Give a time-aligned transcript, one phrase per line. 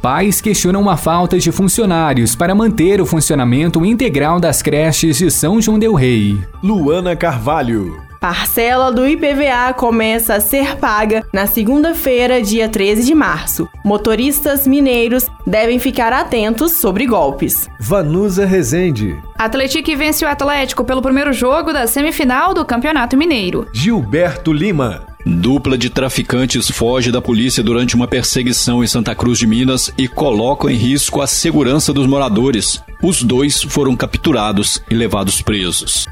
[0.00, 5.60] Pais questionam a falta de funcionários para manter o funcionamento integral das creches de São
[5.60, 6.38] João Del Rei.
[6.62, 8.00] Luana Carvalho.
[8.20, 13.68] Parcela do IPVA começa a ser paga na segunda-feira, dia 13 de março.
[13.84, 17.68] Motoristas mineiros devem ficar atentos sobre golpes.
[17.80, 19.16] Vanusa Rezende.
[19.36, 23.66] Atlético vence o Atlético pelo primeiro jogo da semifinal do Campeonato Mineiro.
[23.72, 25.06] Gilberto Lima.
[25.28, 30.08] Dupla de traficantes foge da polícia durante uma perseguição em Santa Cruz de Minas e
[30.08, 32.82] colocam em risco a segurança dos moradores.
[33.02, 36.06] Os dois foram capturados e levados presos.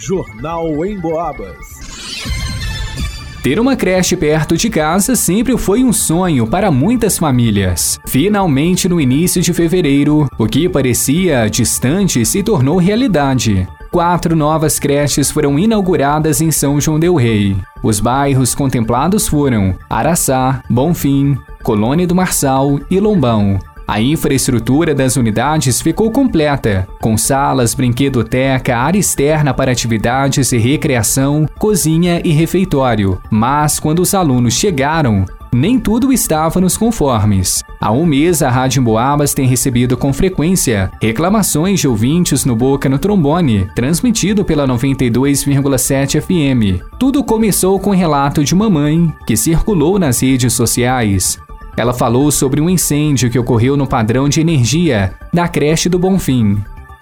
[0.00, 1.56] Jornal em Boabas.
[3.40, 8.00] Ter uma creche perto de casa sempre foi um sonho para muitas famílias.
[8.04, 13.68] Finalmente, no início de fevereiro, o que parecia distante se tornou realidade.
[13.90, 17.56] Quatro novas creches foram inauguradas em São João Del Rei.
[17.82, 23.58] Os bairros contemplados foram Araçá, Bonfim, Colônia do Marçal e Lombão.
[23.86, 31.48] A infraestrutura das unidades ficou completa, com salas, brinquedoteca, área externa para atividades e recreação,
[31.58, 33.18] cozinha e refeitório.
[33.30, 37.62] Mas quando os alunos chegaram, nem tudo estava nos conformes.
[37.80, 42.88] Há um mês, a Rádio Boabas tem recebido com frequência reclamações de ouvintes no Boca
[42.88, 46.82] no Trombone, transmitido pela 92,7 FM.
[46.98, 51.38] Tudo começou com o relato de uma mãe que circulou nas redes sociais
[51.80, 56.58] ela falou sobre um incêndio que ocorreu no padrão de energia da creche do Bonfim.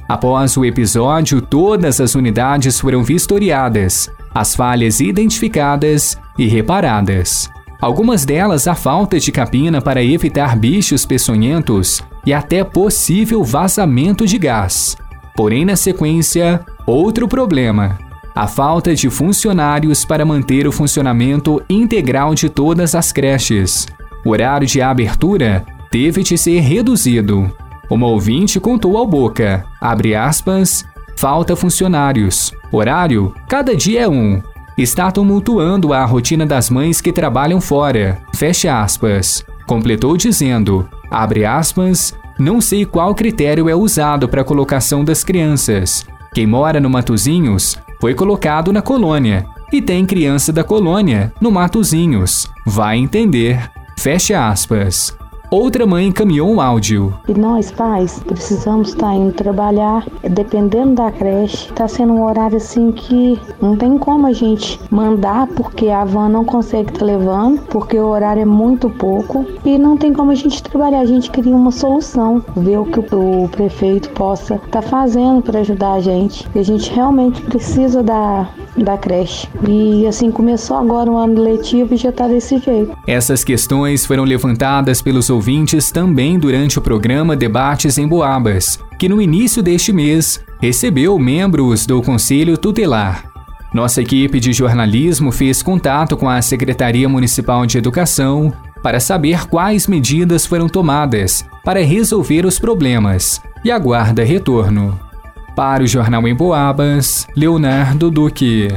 [0.07, 7.51] Após o episódio, todas as unidades foram vistoriadas, as falhas identificadas e reparadas.
[7.81, 14.39] Algumas delas a falta de capina para evitar bichos peçonhentos e até possível vazamento de
[14.39, 14.97] gás.
[15.37, 17.99] Porém, na sequência, outro problema:
[18.35, 23.87] a falta de funcionários para manter o funcionamento integral de todas as creches.
[24.25, 27.51] O horário de abertura teve de ser reduzido.
[27.91, 30.85] Uma ouvinte contou ao Boca, abre aspas,
[31.17, 32.53] falta funcionários.
[32.73, 34.43] Horário, cada dia é um.
[34.77, 38.19] Está tumultuando a rotina das mães que trabalham fora.
[38.35, 39.43] Fecha aspas.
[39.67, 46.05] Completou dizendo, abre aspas, não sei qual critério é usado para a colocação das crianças.
[46.35, 52.47] Quem mora no Matozinhos foi colocado na colônia e tem criança da colônia no Matozinhos.
[52.67, 53.71] Vai entender.
[53.99, 55.17] Fecha aspas.
[55.51, 57.15] Outra mãe encaminhou um áudio.
[57.29, 61.69] E nós, pais, precisamos estar tá indo trabalhar, dependendo da creche.
[61.69, 66.29] Está sendo um horário assim que não tem como a gente mandar, porque a van
[66.29, 69.47] não consegue estar tá levando, porque o horário é muito pouco.
[69.65, 71.01] E não tem como a gente trabalhar.
[71.01, 75.61] A gente queria uma solução, ver o que o prefeito possa estar tá fazendo para
[75.61, 76.47] ajudar a gente.
[76.55, 78.49] E a gente realmente precisa da,
[78.83, 79.49] da creche.
[79.67, 82.97] E assim, começou agora um ano letivo e já está desse jeito.
[83.07, 89.21] Essas questões foram levantadas pelos ouvintes também durante o programa Debates em Boabas, que no
[89.21, 93.25] início deste mês recebeu membros do Conselho Tutelar.
[93.75, 99.87] Nossa equipe de jornalismo fez contato com a Secretaria Municipal de Educação para saber quais
[99.87, 105.06] medidas foram tomadas para resolver os problemas e aguarda retorno.
[105.57, 108.69] Para o Jornal em Boabas, Leonardo Duque.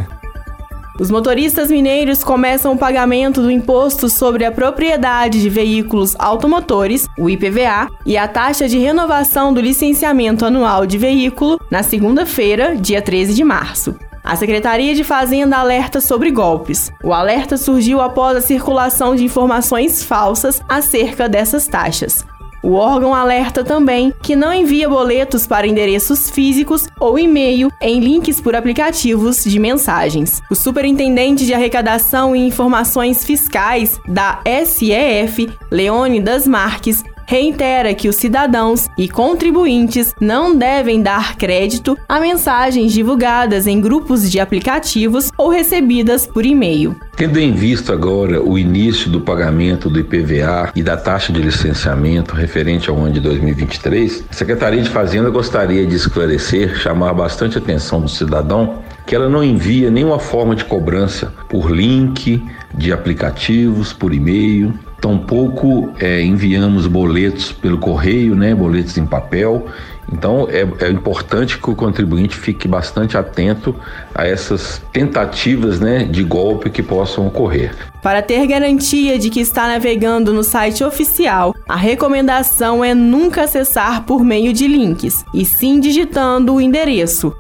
[0.97, 7.29] Os motoristas mineiros começam o pagamento do Imposto sobre a Propriedade de Veículos Automotores, o
[7.29, 13.33] IPVA, e a taxa de renovação do licenciamento anual de veículo na segunda-feira, dia 13
[13.33, 13.93] de março.
[14.23, 16.89] A Secretaria de Fazenda alerta sobre golpes.
[17.03, 22.25] O alerta surgiu após a circulação de informações falsas acerca dessas taxas.
[22.61, 28.41] O órgão alerta também que não envia boletos para endereços físicos ou e-mail em links
[28.41, 30.41] por aplicativos de mensagens.
[30.49, 38.87] O superintendente de arrecadação e informações fiscais da SEF, Leônidas Marques, reitera que os cidadãos
[38.97, 46.25] e contribuintes não devem dar crédito a mensagens divulgadas em grupos de aplicativos ou recebidas
[46.25, 46.95] por e-mail.
[47.15, 52.33] Tendo em vista agora o início do pagamento do IPVA e da taxa de licenciamento
[52.33, 58.01] referente ao ano de 2023, a Secretaria de Fazenda gostaria de esclarecer, chamar bastante atenção
[58.01, 62.43] do cidadão que ela não envia nenhuma forma de cobrança por link
[62.75, 69.67] de aplicativos, por e-mail, Tampouco é, enviamos boletos pelo correio, né, boletos em papel,
[70.11, 73.75] Então é, é importante que o contribuinte fique bastante atento
[74.13, 77.75] a essas tentativas né, de golpe que possam ocorrer.
[78.01, 84.03] Para ter garantia de que está navegando no site oficial, a recomendação é nunca acessar
[84.03, 87.35] por meio de links, e sim digitando o endereço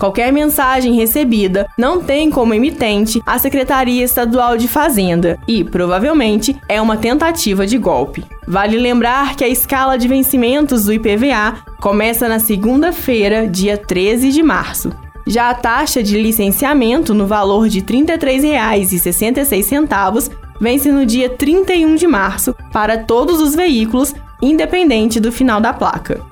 [0.00, 6.80] Qualquer mensagem recebida não tem como emitente a Secretaria Estadual de Fazenda e, provavelmente, é
[6.80, 8.24] uma tentativa de golpe.
[8.48, 14.42] Vale lembrar que a escala de vencimentos do IPVA começa na segunda-feira, dia 13 de
[14.42, 14.90] março.
[15.26, 22.06] Já a taxa de licenciamento, no valor de R$ 33,66, vence no dia 31 de
[22.06, 26.22] março para todos os veículos, independente do final da placa.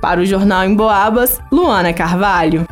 [0.00, 2.66] Para o Jornal em Boabas, Luana Carvalho.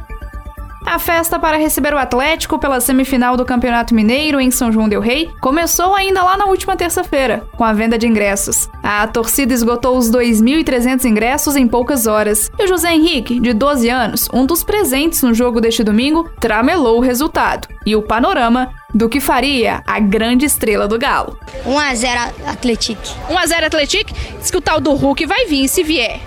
[0.87, 5.01] A festa para receber o Atlético pela semifinal do Campeonato Mineiro em São João del
[5.01, 8.69] Rei começou ainda lá na última terça-feira, com a venda de ingressos.
[8.85, 12.53] A torcida esgotou os 2.300 ingressos em poucas horas.
[12.57, 16.99] E o José Henrique, de 12 anos, um dos presentes no jogo deste domingo, tramelou
[16.99, 21.37] o resultado e o panorama do que faria a grande estrela do Galo.
[21.67, 23.03] 1x0 Atlético.
[23.29, 24.13] 1x0 Atlético?
[24.39, 26.21] Diz que o tal do Hulk vai vir se vier.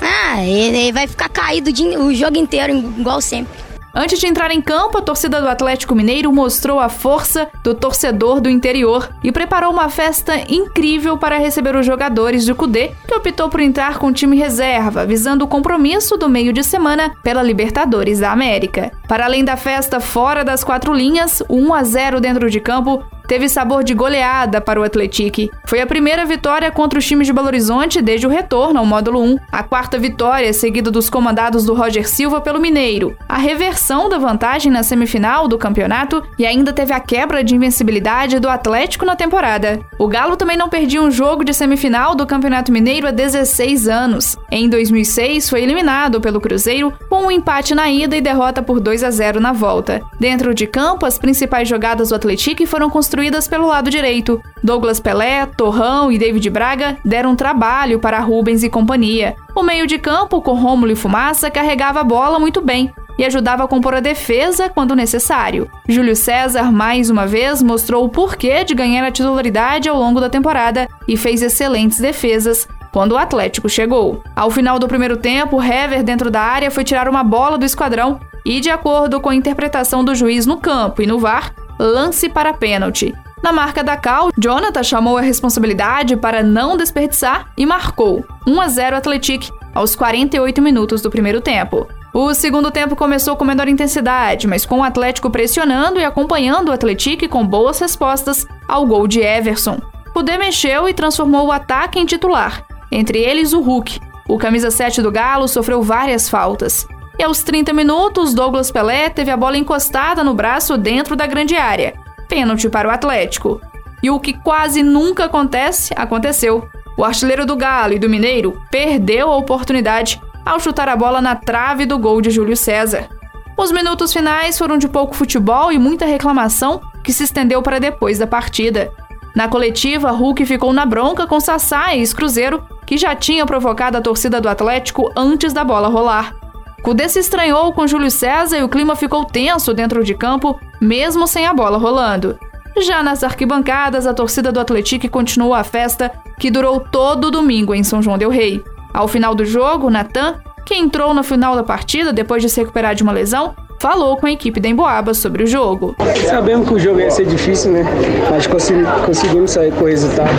[0.00, 3.63] Ah, ele vai ficar caído o jogo inteiro, igual sempre.
[3.96, 8.40] Antes de entrar em campo, a torcida do Atlético Mineiro mostrou a força do torcedor
[8.40, 13.48] do interior e preparou uma festa incrível para receber os jogadores do Cudê, que optou
[13.48, 18.32] por entrar com time reserva, visando o compromisso do meio de semana pela Libertadores da
[18.32, 18.90] América.
[19.06, 23.48] Para além da festa fora das quatro linhas, 1 a 0 dentro de campo teve
[23.48, 25.24] sabor de goleada para o Atlético.
[25.66, 29.22] Foi a primeira vitória contra os times de Belo Horizonte desde o retorno ao módulo
[29.22, 29.38] 1.
[29.50, 33.16] A quarta vitória, seguida dos comandados do Roger Silva pelo Mineiro.
[33.28, 38.38] A reversão da vantagem na semifinal do campeonato e ainda teve a quebra de invencibilidade
[38.38, 39.80] do Atlético na temporada.
[39.98, 44.36] O Galo também não perdia um jogo de semifinal do Campeonato Mineiro há 16 anos.
[44.50, 49.04] Em 2006, foi eliminado pelo Cruzeiro com um empate na ida e derrota por 2
[49.04, 50.02] a 0 na volta.
[50.18, 54.42] Dentro de campo, as principais jogadas do Atlético foram construídas construídas pelo lado direito.
[54.60, 59.36] Douglas Pelé, Torrão e David Braga deram trabalho para Rubens e companhia.
[59.54, 63.62] O meio de campo, com Rômulo e Fumaça, carregava a bola muito bem e ajudava
[63.62, 65.70] a compor a defesa quando necessário.
[65.88, 70.28] Júlio César, mais uma vez, mostrou o porquê de ganhar a titularidade ao longo da
[70.28, 74.24] temporada e fez excelentes defesas quando o Atlético chegou.
[74.34, 78.18] Ao final do primeiro tempo, Hever, dentro da área, foi tirar uma bola do esquadrão
[78.44, 82.52] e, de acordo com a interpretação do juiz no campo e no VAR, lance para
[82.52, 83.14] pênalti.
[83.42, 88.68] Na marca da Cal, Jonathan chamou a responsabilidade para não desperdiçar e marcou 1 a
[88.68, 91.86] 0 Atlético aos 48 minutos do primeiro tempo.
[92.14, 96.72] O segundo tempo começou com menor intensidade, mas com o Atlético pressionando e acompanhando o
[96.72, 99.78] Atlético com boas respostas ao gol de Everson.
[100.14, 104.00] O D mexeu e transformou o ataque em titular, entre eles o Hulk.
[104.28, 106.86] O camisa 7 do Galo sofreu várias faltas.
[107.18, 111.56] E aos 30 minutos, Douglas Pelé teve a bola encostada no braço dentro da grande
[111.56, 111.94] área.
[112.28, 113.60] Pênalti para o Atlético.
[114.02, 116.68] E o que quase nunca acontece, aconteceu.
[116.96, 121.34] O artilheiro do Galo e do Mineiro perdeu a oportunidade ao chutar a bola na
[121.36, 123.08] trave do gol de Júlio César.
[123.56, 128.18] Os minutos finais foram de pouco futebol e muita reclamação que se estendeu para depois
[128.18, 128.92] da partida.
[129.34, 134.00] Na coletiva, Hulk ficou na bronca com Sassá e ex-Cruzeiro, que já tinha provocado a
[134.00, 136.43] torcida do Atlético antes da bola rolar.
[136.84, 141.26] Cudê se estranhou com Júlio César e o clima ficou tenso dentro de campo, mesmo
[141.26, 142.38] sem a bola rolando.
[142.76, 147.82] Já nas arquibancadas, a torcida do Atlético continuou a festa, que durou todo domingo em
[147.82, 148.62] São João del Rei.
[148.92, 150.34] Ao final do jogo, Natan,
[150.66, 154.24] que entrou na final da partida depois de se recuperar de uma lesão, falou com
[154.24, 155.94] a equipe da Emboaba sobre o jogo.
[156.26, 157.84] Sabemos que o jogo ia ser difícil, né?
[158.30, 160.30] Mas conseguimos sair com o resultado.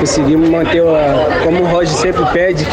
[0.00, 2.66] Conseguimos manter, a, como o Roger sempre pede,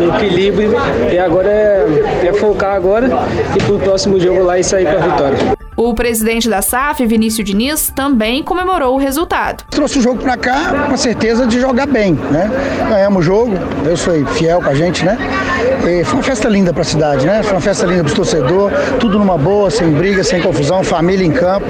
[0.00, 0.70] um equilíbrio.
[1.12, 3.10] E agora é, é focar agora
[3.56, 5.65] e pro próximo jogo lá e sair com a vitória.
[5.76, 9.62] O presidente da SAF, Vinícius Diniz, também comemorou o resultado.
[9.68, 12.50] Trouxe o jogo para cá com a certeza de jogar bem, né?
[12.88, 13.52] Ganhamos o jogo,
[13.84, 15.18] Deus foi fiel com a gente, né?
[15.86, 17.42] E foi uma festa linda para a cidade, né?
[17.42, 21.26] Foi uma festa linda para os torcedores, tudo numa boa, sem briga, sem confusão, família
[21.26, 21.66] em campo.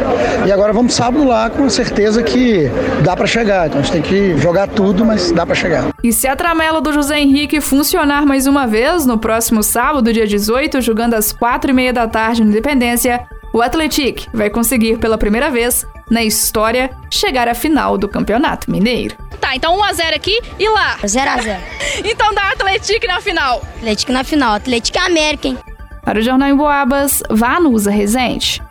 [0.46, 2.70] E agora vamos sábado lá com certeza que
[3.02, 3.66] dá para chegar.
[3.66, 5.88] Então a gente tem que jogar tudo, mas dá para chegar.
[6.02, 10.26] E se a tramela do José Henrique funcionar mais uma vez no próximo sábado, dia
[10.26, 15.16] 18, jogando às quatro e meia da tarde na Independência, o Atlético vai conseguir pela
[15.16, 19.16] primeira vez na história chegar à final do Campeonato Mineiro.
[19.40, 20.98] Tá, então 1x0 aqui e lá.
[20.98, 21.58] 0x0.
[22.04, 23.62] então dá Atlético na final.
[23.78, 24.54] Atlético na final.
[24.56, 25.58] Atlético América, hein?
[26.04, 28.62] Para o Jornal em Boabas, Vanusa Resente.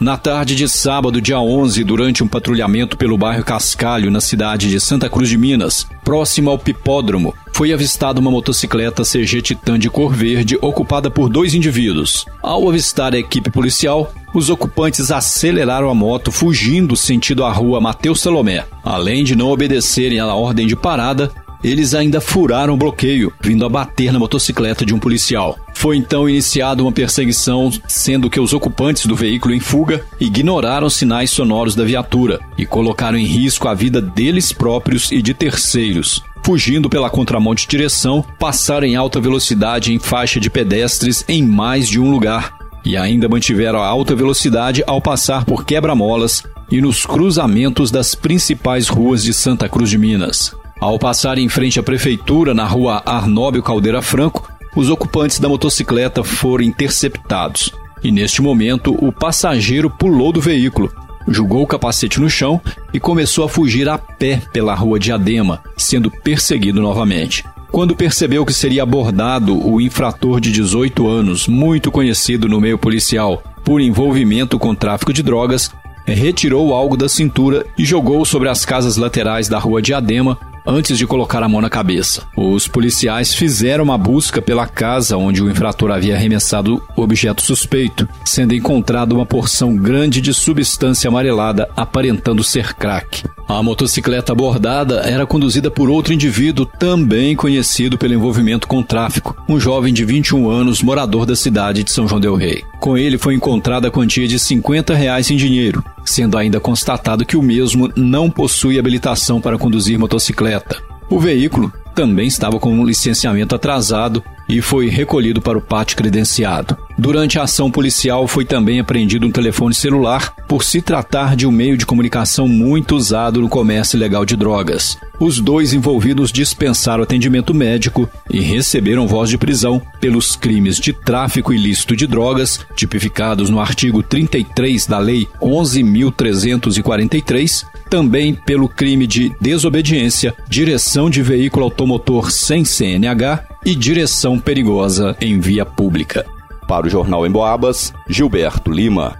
[0.00, 4.80] Na tarde de sábado, dia 11, durante um patrulhamento pelo bairro Cascalho, na cidade de
[4.80, 10.14] Santa Cruz de Minas, próximo ao Pipódromo, foi avistada uma motocicleta CG Titan de cor
[10.14, 12.24] verde ocupada por dois indivíduos.
[12.40, 18.20] Ao avistar a equipe policial, os ocupantes aceleraram a moto, fugindo sentido a rua Mateus
[18.20, 18.64] Salomé.
[18.84, 23.68] Além de não obedecerem à ordem de parada, eles ainda furaram o bloqueio, vindo a
[23.68, 25.58] bater na motocicleta de um policial.
[25.74, 31.30] Foi então iniciada uma perseguição, sendo que os ocupantes do veículo em fuga ignoraram sinais
[31.30, 36.22] sonoros da viatura e colocaram em risco a vida deles próprios e de terceiros.
[36.48, 41.86] Fugindo pela contramão de direção, passaram em alta velocidade em faixa de pedestres em mais
[41.86, 47.04] de um lugar e ainda mantiveram a alta velocidade ao passar por quebra-molas e nos
[47.04, 50.56] cruzamentos das principais ruas de Santa Cruz de Minas.
[50.80, 56.24] Ao passar em frente à prefeitura, na rua Arnóbio Caldeira Franco, os ocupantes da motocicleta
[56.24, 57.74] foram interceptados.
[58.02, 60.90] E neste momento, o passageiro pulou do veículo,
[61.32, 62.60] jogou o capacete no chão
[62.92, 67.44] e começou a fugir a pé pela rua Diadema, sendo perseguido novamente.
[67.70, 73.42] Quando percebeu que seria abordado, o infrator de 18 anos, muito conhecido no meio policial
[73.64, 75.70] por envolvimento com tráfico de drogas,
[76.06, 81.06] retirou algo da cintura e jogou sobre as casas laterais da rua Diadema, antes de
[81.06, 82.24] colocar a mão na cabeça.
[82.36, 88.06] Os policiais fizeram uma busca pela casa onde o infrator havia arremessado o objeto suspeito,
[88.24, 93.24] sendo encontrada uma porção grande de substância amarelada aparentando ser crack.
[93.48, 99.58] A motocicleta abordada era conduzida por outro indivíduo também conhecido pelo envolvimento com tráfico, um
[99.58, 102.62] jovem de 21 anos, morador da cidade de São João del Rei.
[102.78, 107.36] Com ele foi encontrada a quantia de 50 reais em dinheiro, sendo ainda constatado que
[107.36, 110.82] o mesmo não possui habilitação para conduzir motocicleta.
[111.10, 116.76] O veículo também estava com um licenciamento atrasado e foi recolhido para o pátio credenciado.
[116.98, 121.52] Durante a ação policial foi também apreendido um telefone celular por se tratar de um
[121.52, 124.98] meio de comunicação muito usado no comércio ilegal de drogas.
[125.20, 131.52] Os dois envolvidos dispensaram atendimento médico e receberam voz de prisão pelos crimes de tráfico
[131.52, 140.34] ilícito de drogas, tipificados no artigo 33 da Lei 11.343, também pelo crime de desobediência,
[140.48, 146.26] direção de veículo automotor sem CNH e direção perigosa em via pública.
[146.68, 149.16] Para o Jornal em Boabas, Gilberto Lima.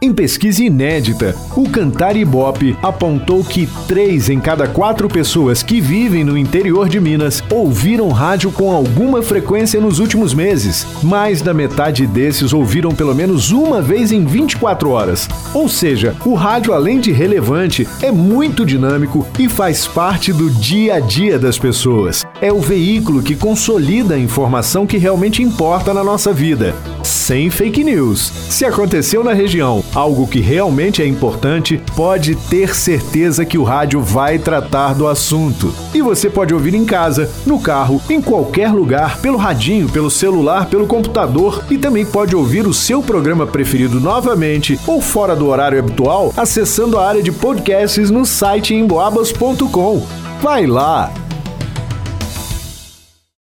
[0.00, 6.22] Em pesquisa inédita, o Cantar Ibope apontou que três em cada quatro pessoas que vivem
[6.22, 10.86] no interior de Minas ouviram rádio com alguma frequência nos últimos meses.
[11.02, 15.28] Mais da metade desses ouviram pelo menos uma vez em 24 horas.
[15.52, 20.94] Ou seja, o rádio, além de relevante, é muito dinâmico e faz parte do dia
[20.94, 22.24] a dia das pessoas.
[22.40, 26.72] É o veículo que consolida a informação que realmente importa na nossa vida.
[27.02, 28.32] Sem fake news.
[28.48, 34.00] Se aconteceu na região algo que realmente é importante, pode ter certeza que o rádio
[34.00, 35.74] vai tratar do assunto.
[35.92, 40.66] E você pode ouvir em casa, no carro, em qualquer lugar, pelo radinho, pelo celular,
[40.66, 45.80] pelo computador e também pode ouvir o seu programa preferido novamente ou fora do horário
[45.80, 50.06] habitual acessando a área de podcasts no site emboabas.com.
[50.40, 51.12] Vai lá!